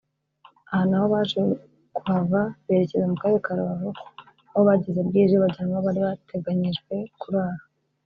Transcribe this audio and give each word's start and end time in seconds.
Aha 0.71 0.83
naho 0.89 1.05
baje 1.13 1.41
kuhava 1.95 2.41
berekeza 2.65 3.05
mu 3.11 3.17
karere 3.21 3.41
ka 3.45 3.53
Rubavu 3.57 3.89
aho 4.51 4.61
bageze 4.67 4.99
bwije 5.07 5.35
bajyanwa 5.43 5.75
aho 5.77 5.83
bari 5.87 5.99
bateganyirijwe 6.07 6.95
kurara 7.21 7.63